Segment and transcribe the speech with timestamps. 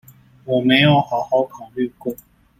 [0.45, 2.15] 我沒有好好考慮過